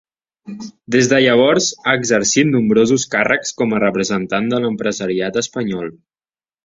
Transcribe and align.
Des 0.95 1.09
de 1.11 1.17
llavors 1.25 1.67
ha 1.83 1.93
exercit 1.99 2.49
nombrosos 2.53 3.05
càrrecs 3.13 3.53
com 3.63 3.75
a 3.75 3.83
representant 3.87 4.49
de 4.55 4.63
l'empresariat 4.65 5.39
espanyol. 5.43 5.93